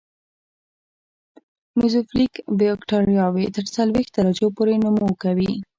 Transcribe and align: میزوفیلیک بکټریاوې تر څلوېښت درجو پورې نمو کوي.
میزوفیلیک 1.77 2.33
بکټریاوې 2.57 3.45
تر 3.55 3.65
څلوېښت 3.75 4.11
درجو 4.17 4.47
پورې 4.57 4.73
نمو 4.83 5.09
کوي. 5.23 5.51